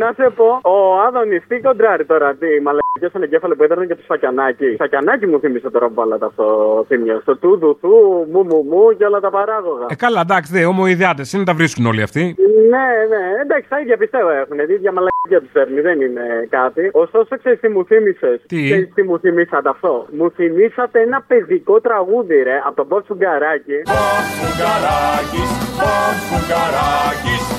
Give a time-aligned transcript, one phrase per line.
[0.00, 3.94] Να σε πω, ο Άδωνης τι κοντράρει τώρα, τι μαλακιά στον εγκέφαλο που έδερνε και
[3.94, 4.74] το σακιανάκι.
[4.78, 7.18] Σακιανάκι μου θύμισε τώρα που βάλατε αυτό το θύμιο.
[7.20, 7.90] Στο του, του, του,
[8.32, 9.86] μου, μου, μου και όλα τα παράγωγα.
[9.88, 12.34] Ε, καλά, εντάξει, δε, ομοειδιάτες είναι, τα βρίσκουν όλοι αυτοί.
[12.72, 14.56] Ναι, ναι, εντάξει, τα ίδια πιστεύω έχουν.
[14.66, 16.90] Τι ίδια μαλακιά τους φέρνει, δεν είναι κάτι.
[16.92, 21.80] Ωστόσο, ξέρεις τι μου θύμισες; Τι; Ξέρεις τι μου θυμήσατε αυτό; Μου θυμήσατε ένα παιδικό
[21.80, 23.82] τραγούδι, ρε, από τον Μπότ Φουγκαράκη.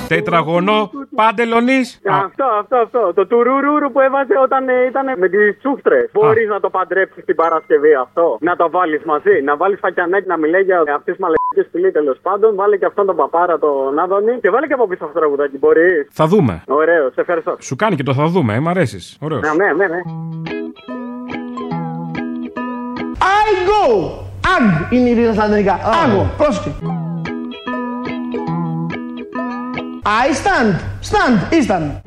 [0.07, 1.81] Τετραγωνό, παντελονή.
[2.25, 3.11] Αυτό, αυτό, αυτό.
[3.15, 6.09] Το τουρουρουρου που έβαζε όταν ε, ήταν με τις τσούχτρε.
[6.13, 10.37] Μπορείς να το παντρέψεις την Παρασκευή αυτό; Να το βάλεις μαζί; Να βάλεις φακιανάκι να
[10.37, 14.39] μιλάει για αυτές τις μαλακίες φιλί τέλος πάντων; Βάλε και αυτόν τον παπάρα τον Άδωνη.
[14.41, 15.57] Και βάλε και από πίσω αυτό το τραγουδάκι.
[15.57, 16.07] Μπορείς.
[16.11, 16.63] Θα δούμε.
[16.67, 17.56] Ωραίο, σε ευχαριστώ.
[17.59, 19.17] Σου κάνει και το θα δούμε, ε, μ' αρέσεις.
[19.19, 19.41] Ωραίος.
[19.41, 19.87] Ναι, ναι, ναι.
[19.87, 20.01] ναι.
[23.19, 24.09] I go.
[24.57, 25.79] Αγ είναι η ρίδα στα αγγλικά.
[26.03, 26.33] Άγω.
[26.37, 26.75] Πρόσεχε.
[30.03, 30.75] I stand.
[31.09, 31.53] Stand.
[31.53, 32.01] Ήσταν.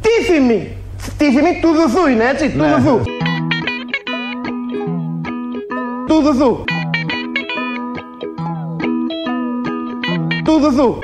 [0.00, 0.76] Τίθιμη.
[1.18, 2.50] Τίθιμη του δουθού είναι έτσι.
[2.50, 3.00] Του δουθού.
[6.06, 6.64] Του δουθού.
[10.44, 10.98] Του δουθού.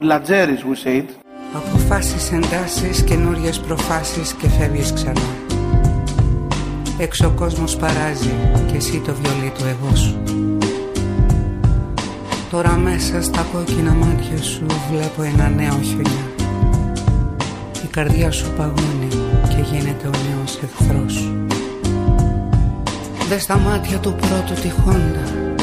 [0.00, 1.04] Λατζέρης we say it.
[1.54, 5.28] Αποφάσεις, εντάσεις, καινούριες προφάσεις και φεύγεις ξανά.
[6.98, 8.34] Έξω ο κόσμος παράζει
[8.70, 10.22] και εσύ το βιολί του εγώ σου.
[12.50, 16.26] Τώρα μέσα στα κόκκινα μάτια σου βλέπω ένα νέο χιονιά.
[17.84, 19.08] Η καρδιά σου παγώνει
[19.48, 21.12] και γίνεται ο νέος εχθρός.
[21.12, 21.46] Σου
[23.28, 25.54] Δες στα μάτια του πρώτου τη χόντα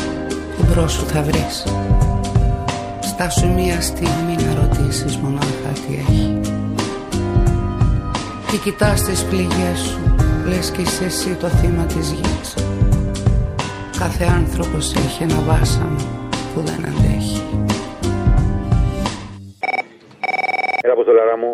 [0.58, 1.63] που μπρος σου θα βρεις
[3.18, 6.40] Στάσου μία στιγμή να ρωτήσεις μονάχα τι έχει.
[8.52, 12.54] Και κοιτάς τις πληγές σου Λες κι είσαι εσύ το θύμα της γης.
[14.00, 15.96] Κάθε άνθρωπος έχει ένα βάσανο
[16.54, 17.65] που δεν αντέχει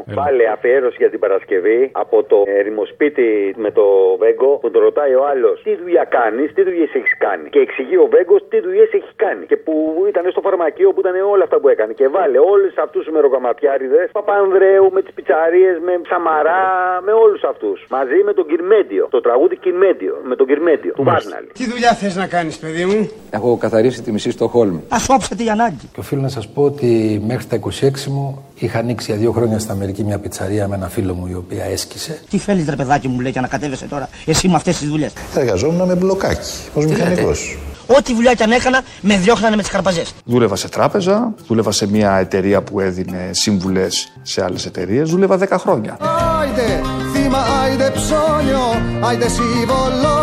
[0.02, 0.38] Αποστολάρα μου.
[0.38, 3.28] Βάλε αφιέρωση για την Παρασκευή από το ερημοσπίτι
[3.64, 3.86] με το
[4.22, 7.98] Βέγκο που τον ρωτάει ο άλλος τι δουλειά κάνεις, τι δουλειές έχεις κάνει; Και εξηγεί
[8.06, 9.74] ο Βέγκος τι δουλειές έχεις κάνει; Και που
[10.12, 11.92] ήταν στο φαρμακείο που ήταν όλα αυτά που έκανε.
[12.00, 16.64] Και βάλε όλους αυτούς του μεροκαματιάριδε, Παπανδρέου με τις πιτσαρίες, με Σαμαρά,
[17.08, 17.78] με όλους αυτούς.
[17.90, 19.04] Μαζί με τον Κυρμέντιο.
[19.16, 20.14] Το τραγούδι Κυρμέντιο.
[20.30, 20.94] Με τον Κυρμέντιο.
[20.94, 21.50] Του Βάρναλη.
[21.60, 23.00] Τι δουλειά θες να κάνεις παιδί μου;
[23.38, 24.84] Έχω καθαρίσει τη μισή στο Χόλμη.
[24.90, 25.90] Ας κόψετε για ανάγκη.
[25.94, 29.60] Και οφείλω να σας πω ότι μέχρι τα 26 μου είχα ανοίξει για δύο χρόνια
[29.60, 32.20] στην Αμερική μια πιτσαρία με ένα φίλο μου η οποία έσκησε.
[32.30, 35.88] Τι θέλεις ρε παιδάκι μου λέει και ανακατεύεσαι τώρα εσύ με αυτές τις δουλειές; Εργαζόμουν
[35.88, 37.58] με μπλοκάκι, ως μηχανικός.
[37.98, 40.14] Ό,τι δουλειά και αν έκανα με διώχνανε με τις καρπαζές.
[40.26, 45.10] Δούλευα σε τράπεζα, δούλευα σε μια εταιρεία που έδινε σύμβουλες σε άλλες εταιρείες.
[45.10, 45.98] Δούλευα 10 χρόνια.
[46.40, 46.82] Άιντε,
[47.14, 50.14] θύμα, άιντε ψώνιο, άιντε σύμβολο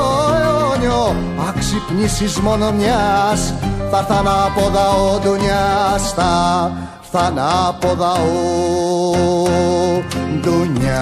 [0.43, 1.16] αιώνιο
[1.48, 3.54] Αξυπνήσεις μόνο μιας,
[3.91, 6.15] θα έρθ' ανάποδα ο ντουνιάς
[7.10, 9.12] Θα έρθ' ανάποδα ο
[10.41, 10.98] ντουνιάς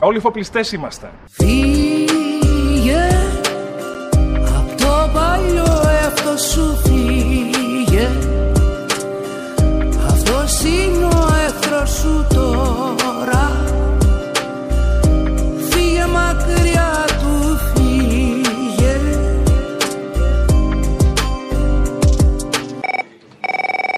[0.00, 1.10] Όλοι φοπλιστές είμαστε.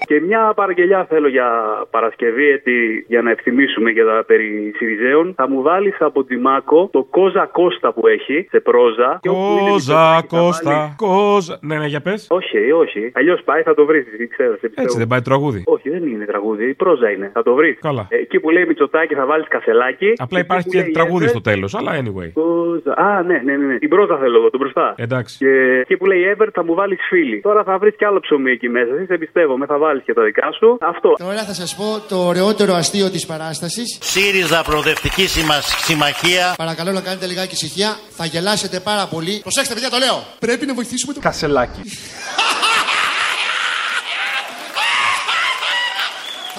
[0.09, 1.47] Και μια παραγγελιά θέλω για
[1.89, 5.33] Παρασκευή, έτσι, για να ευθυμίσουμε για τα περί Σιριζέων.
[5.35, 9.19] Θα μου βάλεις από τη Μάκο το Κόζα Κώστα που έχει σε πρόζα.
[9.21, 11.57] Και όπου είναι Κόζα, μικρό, θα Κώστα, βάλει- Κόζα.
[11.61, 12.27] Ναι, ναι, για πες.
[12.29, 13.11] Όχι, όχι.
[13.13, 14.05] Αλλιώς πάει, θα το βρεις.
[14.29, 14.81] Ξέρω, σε πιστεύω.
[14.81, 15.61] Έτσι δεν πάει το τραγούδι.
[15.65, 16.69] Όχι, δεν είναι τραγούδι.
[16.69, 17.29] Η πρόζα είναι.
[17.33, 17.77] Θα το βρεις.
[17.81, 18.07] Καλά.
[18.09, 20.13] Εκεί που λέει Μητσοτάκι θα βάλεις κασελάκι.
[20.17, 22.29] Απλά Εκεί υπάρχει που και λέει τραγούδι Ever, στο τέλος, αλλά anyway.
[22.33, 22.93] Κόζα.
[22.97, 23.77] Α, ναι, ναι, ναι, ναι.
[23.77, 24.93] Την πρόζα θέλω εγώ, τον μπροστά.
[24.97, 25.37] Εντάξει.
[25.37, 27.39] Και εκεί που λέει Ever θα μου βάλεις φίλη.
[27.41, 28.93] Τώρα θα βρεις κι άλλο ψωμί εκεί μέσα.
[28.95, 30.77] Εσύ δεν πιστεύω, με θα βάλεις και τα δικά σου.
[30.81, 31.13] Αυτό.
[31.17, 36.53] Τώρα θα σας πω το ωραιότερο αστείο της παράστασης ΣΥΡΙΖΑ Προοδευτική Συμμα- Συμμαχία.
[36.57, 40.73] Παρακαλώ να κάνετε λιγάκι ησυχία Θα γελάσετε πάρα πολύ Προσέξτε παιδιά το λέω Πρέπει να
[40.73, 41.79] βοηθήσουμε το Κασελάκι.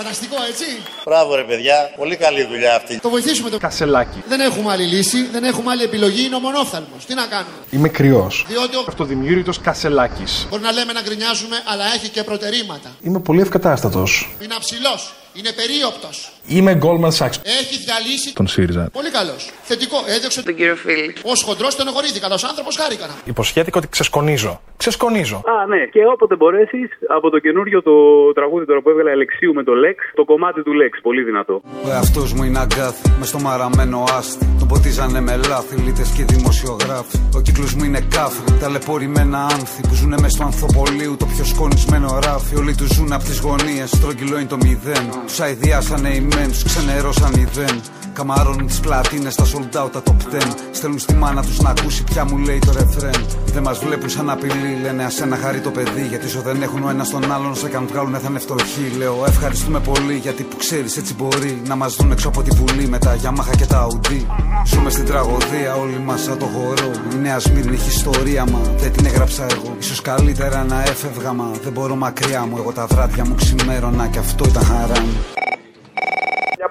[0.03, 0.65] Φανταστικό έτσι
[1.05, 2.99] Μπράβο ρε παιδιά, πολύ καλή δουλειά αυτή.
[3.01, 4.23] Το βοηθήσουμε το Κασελάκι.
[4.29, 7.89] Δεν έχουμε άλλη λύση Δεν έχουμε άλλη επιλογή Είναι ο μονόφθαλμος Τι να κάνουμε; Είμαι
[7.89, 8.45] κρυός.
[8.49, 8.85] Διότι ο...
[8.89, 10.47] Αυτοδημιούργητος Κασελάκης.
[10.51, 14.37] μπορεί να λέμε να γκρινιάζουμε Αλλά έχει και προτερήματα Είμαι πολύ ευκατάστατος.
[14.43, 17.39] Είναι αψηλός Είναι περίοπτος Είμαι Goldman Sachs.
[17.61, 18.35] Έχει διαλύσει.
[18.35, 18.89] Τον ΣΥΡΙΖΑ.
[18.93, 19.51] Πολύ καλός.
[19.63, 19.97] Θετικό.
[20.07, 21.13] Έδειξε Τον κύριο Φίλ.
[21.33, 22.27] Ω χοντρός στενοχωρήθηκα.
[22.27, 23.07] Ω άνθρωπος χάρηκα.
[23.25, 24.61] Υποσχέθηκα ότι ξεσκονίζω.
[24.77, 25.37] Ξεσκονίζω.
[25.37, 25.81] Α, ναι.
[25.95, 27.95] Και όποτε μπορέσεις, από το καινούριο το
[28.39, 30.93] τραγούδι τώρα που έβγαλε Αλεξίου με το Lex, το κομμάτι του Lex.
[31.03, 31.61] Πολύ δυνατό.
[31.87, 34.47] Ο εαυτός μου είναι αγκάθι, με στο μαραμένο άστι.
[34.59, 37.17] Τον ποτίζανε με λάθη, λίτες και δημοσιογράφοι.
[37.35, 41.17] Ο κύκλος μου είναι κάφρι, ταλαιπωρημένα άνθη που ζουνε μες στο ανθοπολίου.
[41.19, 42.57] Το πιο σκονισμένο ράφι.
[42.57, 45.05] Όλοι τους ζουν από τις γωνίες, στρογγυλό είναι το μηδέν.
[45.27, 47.81] Τους αειδιάσανε οι μεν, τους ξενερώσαν οι δεν.
[48.13, 50.55] Καμαρώνουν τις πλατίνες, τα sold out, τα top 10.
[50.71, 53.25] Στέλνουν στη μάνα τους να ακούσει πια μου λέει το ρεφρέν.
[53.53, 56.07] Δεν μας βλέπουν σαν απειλή, λένε ασένα χαρεί το παιδί.
[56.09, 58.93] Γιατί όσο δεν έχουν ο ένας τον άλλον, σε καν βγάλουν θα είναι φτωχοί.
[58.99, 62.89] Λέω ευχαριστούμε πολύ γιατί που ξέρεις έτσι μπορεί να μας δουν έξω από τη βουλή
[62.89, 64.25] με τα Yamaha και τα Audi.
[64.67, 66.91] Ζούμε στην τραγωδία, όλοι μας σαν το χορό.
[67.13, 69.77] Η νέα Σμύρνη έχει ιστορία, μα δεν την έγραψα εγώ.
[69.81, 72.57] σω καλύτερα να έφευγα, μα δεν μπορώ μακριά μου.
[72.59, 75.40] Εγώ τα βράδια μου ξημέρωνα και αυτό ήταν χαρά μου.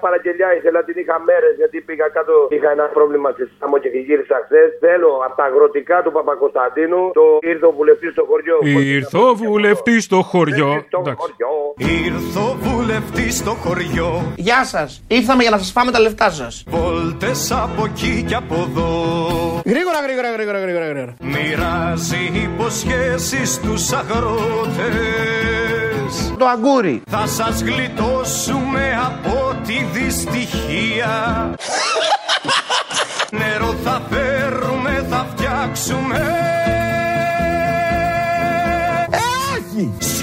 [0.02, 2.34] Μια παραγγελιά ήθελα, την είχα μέρες γιατί πήγα κάτω.
[2.56, 4.68] Είχα ένα πρόβλημα σε Σάμο και γύρισα χθες.
[4.84, 8.58] Θέλω από τα αγροτικά του Παπακοσταντίνου το ήρθο βουλευτή στο χωριό.
[8.98, 10.70] Ήρθο βουλευτή στο χωριό.
[11.00, 11.28] Εντάξει.
[12.08, 14.10] Ήρθο βουλευτή στο χωριό.
[14.36, 14.90] Γεια σας.
[15.08, 16.54] Ήρθαμε για να σας φάμε τα λεφτά σας.
[16.68, 18.90] Βόλτες από εκεί και από εδώ.
[19.72, 20.86] Γρήγορα, γρήγορα, γρήγορα, γρήγορα.
[20.92, 21.14] γρήγορα.
[21.34, 25.69] Μοιράζει υποσχέσεις στου αγρότες.
[26.40, 27.02] Το αγκούρι.
[27.10, 31.56] Θα σας γλιτώσουμε από τη δυστυχία.
[33.40, 36.36] Νερό θα φέρουμε, θα φτιάξουμε.
[39.58, 40.19] Έχει.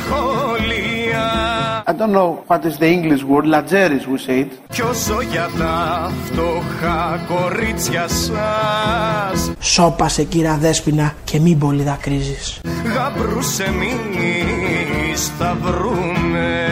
[1.97, 2.03] Σχολεία.
[2.03, 3.47] I don't know what is the English word.
[3.47, 4.51] Lageris we say it.
[4.73, 12.61] Κι όσο για τα φτωχά κορίτσια σας Σώπασε κύρα Δέσποινα και μην πολύ δακρύζεις.
[12.95, 16.67] Γαμπρούς εμείς θα βρούμε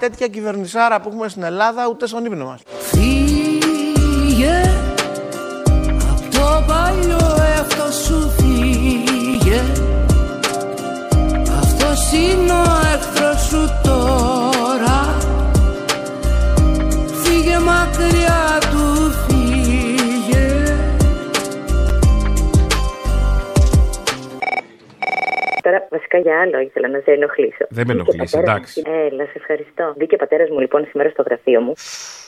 [0.00, 2.60] Τέτοια κυβερνησάρα που έχουμε στην Ελλάδα ούτε στον ύπνο μας.
[2.78, 4.60] Φύγε
[6.10, 8.43] απ' το παλιό εαυτό σου
[26.14, 27.64] βασικά για άλλο ήθελα να σε ενοχλήσω.
[27.68, 28.82] Δεν με Μπήκε ενοχλείς, πατέρας εντάξει.
[28.86, 29.94] μου- Έλα, σε ευχαριστώ.
[29.96, 31.72] Μπήκε ο πατέρας μου λοιπόν σήμερα στο γραφείο μου.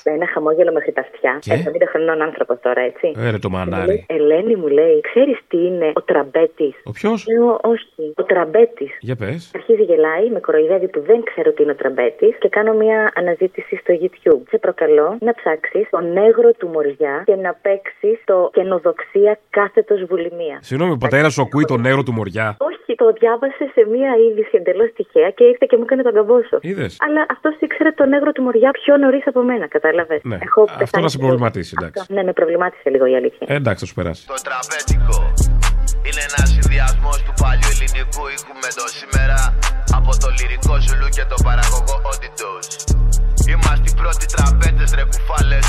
[0.08, 1.38] Με ένα χαμόγελο μέχρι τα αυτιά.
[1.40, 3.12] Και; 70 χρονών άνθρωπος τώρα, έτσι.
[3.28, 4.06] Έρε το μανάρι.
[4.08, 8.04] Ελένη μου λέει, ξέρεις τι είναι ο τραμπέτης; Ο ποιος; Λέω, όχι.
[8.16, 8.92] Ο τραμπέτης.
[9.00, 9.50] Για πες.
[9.54, 13.76] Αρχίζει γελάει, με κοροϊδεύει που δεν ξέρω τι είναι ο τραμπέτης και κάνω μια αναζήτηση
[13.76, 14.42] στο YouTube.
[14.48, 20.58] Σε προκαλώ να ψάξεις τον νέγρο του Μοριά και να παίξεις το καινοδοξία κάθετος βουλημία.
[20.60, 22.56] Συγγνώμη, ο πατέρας σου ακούει τον νεύρο του Μοριά.
[22.58, 26.58] Όχι, το διάβασε σε μία είδηση εντελώς τυχαία και ήρθε και μου έκανε τον καμπόσο.
[26.60, 26.96] Είδες.
[27.06, 29.94] Αλλά αυτός ήξερε τον νεύρο του Μοριά πιο νωρίς από μένα, κατάλαβε.
[30.22, 30.38] Ναι,
[30.82, 32.12] αυτό να σε προβληματίσει, εντάξει.
[32.14, 33.46] Ναι, με προβλημάτισε λίγο η αλήθεια.
[33.50, 34.26] Ε, εντάξει, θα σου περάσει.
[34.26, 35.18] Το τραπέτικο
[36.06, 39.38] είναι ένας συνδυασμός του παλιού ελληνικού ήχου με το σήμερα
[39.98, 42.66] από το λυρικό ζουλού και το παραγωγό Auditos.
[43.50, 45.68] Είμαστε οι πρώτοι τραπέτες ρε κουφάλες.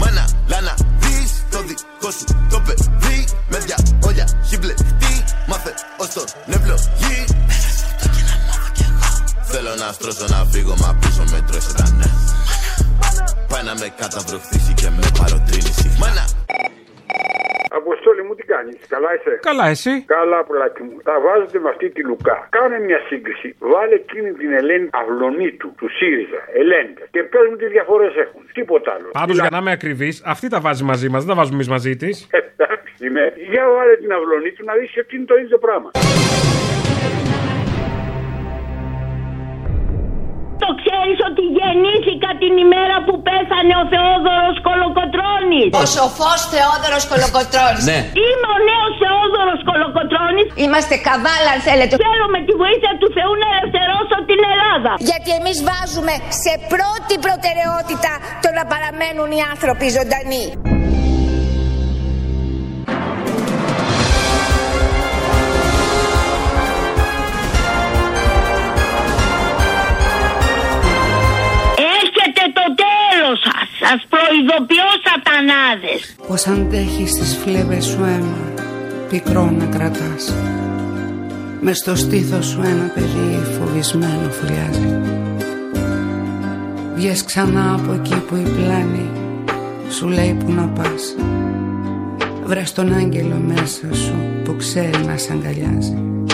[0.00, 3.18] Μάνα, λάνα, δεις το δικό σου το παιδί
[3.50, 3.78] με δια
[4.08, 5.14] όλια έχει μπλεχτεί
[5.48, 5.72] μάθε
[6.02, 6.24] ως τον
[6.56, 7.18] ευλογή
[7.95, 7.95] Θέλω
[9.82, 12.08] να στρώσω να φύγω μα πίσω με τρώει σατανά
[13.50, 16.24] Πάει να με καταβροχθήσει και με παροτρύνει συχνά Μάνα
[17.80, 20.96] Αποστόλη μου τι κάνεις, καλά είσαι; Καλά, εσύ; Καλά, πουλάκι μου.
[21.08, 22.36] Τα βάζετε με αυτή τη Λουκά.
[22.50, 23.48] Κάνε μια σύγκριση.
[23.58, 26.94] Βάλε εκείνη την Ελένη Αυλονίτου, του ΣΥΡΙΖΑ, Ελένη.
[27.14, 28.42] Και πες μου τι διαφορές έχουν.
[28.52, 29.08] Τίποτα άλλο.
[29.12, 31.96] Πάντως, για να είμαι ακριβής, αυτή τα βάζει μαζί μας, δεν τα βάζουμε εμείς μαζί
[31.96, 32.14] της.
[32.30, 33.26] Εντάξει, ναι.
[33.52, 35.90] Για βάλε την Αυλονίτου να δεις ότι είναι το ίδιο πράγμα.
[41.06, 45.70] Ξέρεις ότι γεννήθηκα την ημέρα που πέθανε ο Θεόδωρος Κολοκοτρώνης.
[45.82, 47.84] Ο σοφός Θεόδωρος Κολοκοτρώνης.
[47.90, 47.98] Ναι.
[48.24, 50.46] Είμαι ο νέος Θεόδωρος Κολοκοτρώνης.
[50.64, 51.92] Είμαστε καβάλα αν θέλετε.
[52.06, 54.92] Θέλω με τη βοήθεια του Θεού να ελευθερώσω την Ελλάδα.
[55.10, 58.12] Γιατί εμείς βάζουμε σε πρώτη προτεραιότητα
[58.44, 60.46] το να παραμένουν οι άνθρωποι ζωντανοί.
[74.56, 76.16] Προειδοποιώ σατανάδες.
[76.28, 78.38] Πως αντέχεις τις φλέβες σου αίμα
[79.08, 80.34] Πικρό να κρατάς.
[81.60, 85.00] Με στο στήθος σου ένα παιδί φοβισμένο φωλιάζει
[86.94, 89.10] Βγες ξανά από εκεί που η πλάνη
[89.90, 91.16] Σου λέει που να πας.
[92.44, 95.66] Βρες τον άγγελο μέσα σου Που ξέρει να σ' αγκαλιάζει.
[95.66, 96.25] Γεια σου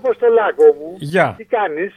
[0.00, 0.90] Αποστολάκο μου.
[1.12, 1.34] Γεια.
[1.36, 1.92] Τι κάνεις;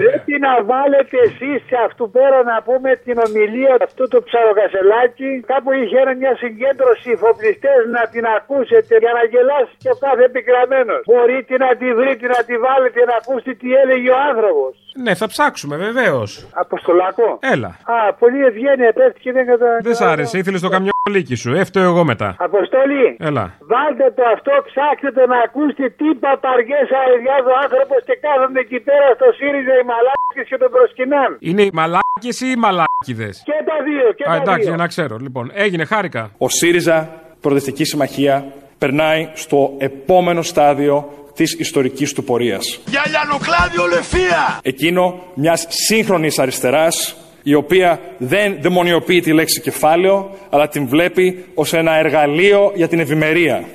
[0.00, 5.30] Πρέπει να βάλετε εσείς σε αυτού πέρα να πούμε την ομιλία αυτού του ψαροκασελάκι.
[5.52, 10.22] Κάπου είχε ένα μια συγκέντρωση υφοπλιστέ να την ακούσετε για να γελάσει και ο κάθε
[10.30, 10.94] επικραμένο.
[11.08, 14.72] Μπορείτε να τη βρείτε, να τη βάλετε να ακούσετε τι έλεγε ο άνθρωπος.
[15.04, 16.46] Ναι, θα ψάξουμε, βεβαίως.
[16.64, 17.38] Αποστολάκο.
[17.54, 17.70] Έλα.
[17.94, 19.66] Α, πολύ ευγένεια πέφτει και δεν κατα...
[19.82, 21.50] Δεν σ' άρεσε, ήθελες το καμιόλικι σου.
[21.62, 22.28] Έφταιο εγώ μετά.
[22.38, 23.06] Αποστολή.
[23.28, 23.44] Έλα.
[23.72, 28.78] Βάλτε το αυτό, ψάξτε το να ακούσετε τι παπαριές αεριάζει ο άνθρωπος και κάθονται εκεί
[28.88, 31.30] πέρα στο ΣΥΡΙΖΑ οι μαλάκες και τον προσκυνάν.
[31.48, 33.30] Είναι οι μαλάκες ή οι μαλάκιδε.
[33.48, 34.68] Και τα δύο, και Α, τα εντάξει, δύο.
[34.72, 35.14] για να ξέρω.
[35.26, 36.22] Λοιπόν, έγινε, χάρηκα.
[36.44, 36.98] Ο ΣΥΡΙΖΑ,
[37.42, 38.34] Προοδευτική Συμμαχία,
[38.82, 42.80] περνάει στο επόμενο στάδιο της ιστορικής του πορείας.
[42.88, 44.58] Για Λιανοκλάδιο Λεφία!
[44.62, 51.72] Εκείνο μιας σύγχρονης αριστεράς, η οποία δεν δαιμονιοποιεί τη λέξη κεφάλαιο, αλλά την βλέπει ως
[51.72, 53.64] ένα εργαλείο για την ευημερία.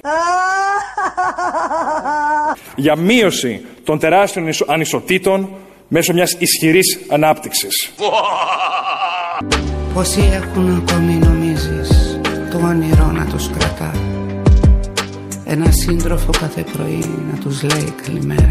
[2.85, 5.49] για μείωση των τεράστιων ισο- ανισοτήτων
[5.87, 7.91] μέσω μιας ισχυρής ανάπτυξης.
[9.93, 11.26] Πόσοι έχουν ακόμη
[15.49, 18.49] Ένα σύντροφο κάθε πρωί να τους λέει καλημέρα.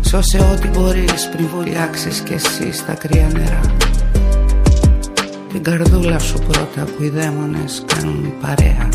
[0.00, 3.60] Σώσε ό,τι μπορείς πριν βουλιάξεις κι εσύ στα κρύα νερά.
[5.52, 8.88] Την καρδούλα σου πρώτα που οι δαίμονες κάνουν παρέα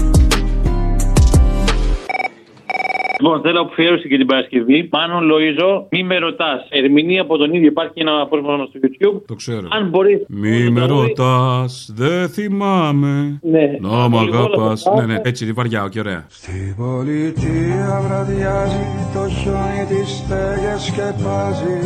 [3.22, 4.90] Λοιπόν, θέλω αφιέρωση και την Παρασκευή.
[4.92, 6.68] Μάνο Λοίζο, μη με ρωτάς.
[6.70, 9.22] Ερμηνεία από τον ίδιο υπάρχει ένα απόσπασμα στο YouTube.
[9.28, 9.68] Το ξέρω.
[9.70, 10.26] Αν μπορεί.
[10.28, 13.40] Μη με ρωτάς, δεν θυμάμαι.
[13.42, 13.78] Ναι.
[13.80, 14.58] Να μ' Το λίγο αγαπάς.
[14.58, 14.96] όλα αυτά.
[15.06, 16.26] Ναι, ναι, έτσι βαριά και ωραία.
[16.30, 21.80] Στην πολιτεία βραδιάζει το χιόνι τις στέγες σκεπάζει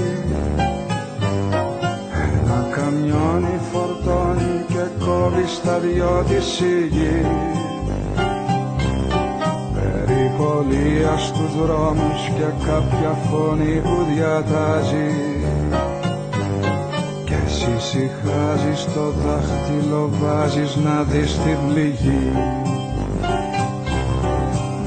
[2.38, 6.62] Ένα καμιόνι φορτώνει και κόβει στα δυο της
[10.36, 15.14] η γη Περιπολία στους δρόμους και κάποια φωνή που διατάζει.
[17.26, 22.32] Κι εσύ συχάζεις το δάχτυλο βάζεις να δεις τη πληγή.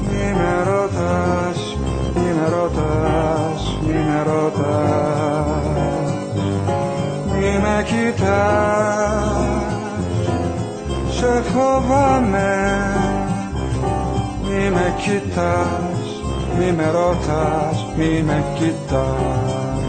[0.00, 1.76] Μη με ρωτάς
[2.14, 5.62] Μη με ρωτάς Μη με ρωτάς.
[5.62, 5.67] Μη
[7.78, 9.66] με κοιτάς.
[11.08, 12.50] Σε φοβάμαι
[14.42, 16.22] Μη με κοιτάς.
[16.58, 19.82] Μη με ρωτάς Μη με κοιτάς.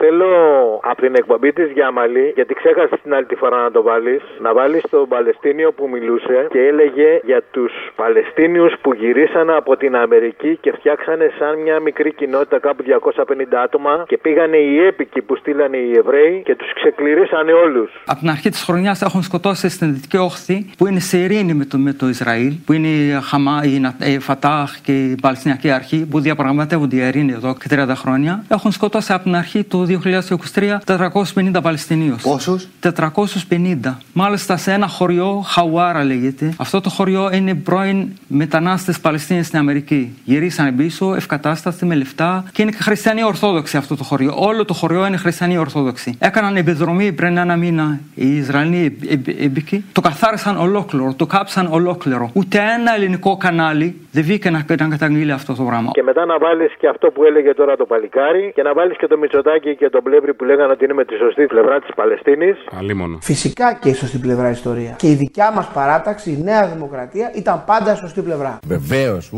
[0.00, 4.22] Θέλω από την εκπομπή της Γιάμαλη, γιατί ξέχασες την άλλη τη φορά να το βάλεις,
[4.46, 9.92] να βάλεις τον Παλαιστίνιο που μιλούσε και έλεγε για τους Παλαιστίνιους που γυρίσανε από την
[9.96, 15.36] Αμερική και φτιάξανε σαν μια μικρή κοινότητα κάπου 250 άτομα και πήγανε οι έπικοι που
[15.36, 17.90] στείλανε οι Εβραίοι και τους ξεκληρίσανε όλους.
[18.06, 21.64] Από την αρχή της χρονιάς έχουν σκοτώσει στην Δυτική Όχθη που είναι σε ειρήνη με
[21.64, 25.70] το, με το Ισραήλ, που είναι η Χαμά, η Να- η Φατάχ και η Παλαιστινιακή
[25.70, 28.44] Αρχή που διαπραγματεύονται η ειρήνη εδώ και 30 χρόνια.
[28.48, 32.22] Έχουν σκοτώσει από την αρχή του 2023 450 Παλαιστινίους.
[32.22, 33.98] Πόσους; 450.
[34.12, 36.54] Μάλιστα σε ένα χωριό, Χαουάρα λέγεται.
[36.58, 40.18] Αυτό το χωριό είναι πρώην μετανάστες Παλαιστίνοι στην Αμερική.
[40.24, 44.34] Γυρίσανε πίσω, ευκατάστατοι με λεφτά και είναι και χριστιανοί Ορθόδοξοι αυτό το χωριό.
[44.36, 46.16] Όλο το χωριό είναι χριστιανοί Ορθόδοξοι.
[46.20, 48.98] Έκαναν επιδρομή πριν ένα μήνα οι Ισραηλοί
[49.38, 49.84] έμπικοι.
[49.92, 52.30] Το καθάρισαν ολόκληρο, το κάψαν ολόκληρο.
[52.32, 55.90] Ούτε ένα ελληνικό κανάλι δεν βγήκε να, να καταγγείλει αυτό το πράγμα.
[55.92, 59.06] Και μετά να βάλεις και αυτό που έλεγε τώρα το παλικάρι και να βάλεις και
[59.06, 62.56] το Μητσοτάκι και τον Πλεύρη που λέγανε ότι είναι με τη σωστή πλευρά της Παλαιστίνης.
[62.78, 63.18] Αλίμονο.
[63.22, 64.94] Φυσικά και η σωστή πλευρά ιστορία.
[64.98, 68.58] Και η δικιά μας παράταξη, η Νέα Δημοκρατία, ήταν πάντα σωστή πλευρά.
[68.66, 69.30] Βεβαίως.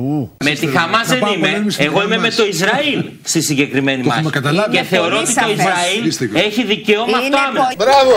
[0.44, 1.66] Με τη Χαμάς δεν είμαι.
[1.78, 4.30] Εγώ είμαι με το Ισραήλ στη συγκεκριμένη μάχη.
[4.70, 7.72] Και θεωρώ ότι το Ισραήλ έχει δικαίωμα αυτό άμενα.
[7.78, 8.14] Μπράβο.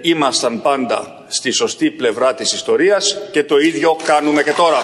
[0.00, 4.80] Ήμασταν πάντα στη σωστή πλευρά της ιστορίας και το ίδιο κάνουμε και τώρα.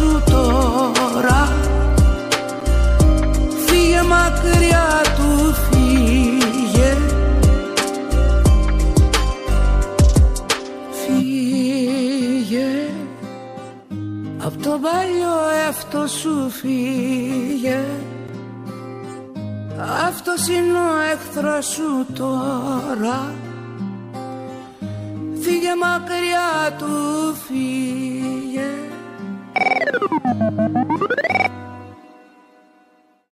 [0.00, 1.52] Σου τώρα.
[3.66, 6.96] Φύγε μακριά του φύγε.
[10.90, 12.88] Φύγε.
[14.38, 17.84] Από το παλιό εαυτό σου φύγε.
[20.06, 23.34] Αυτός είναι ο εχθρός σου τώρα.
[25.40, 26.94] Φύγε μακριά του
[27.46, 28.09] φύγε
[30.32, 31.19] Thank you.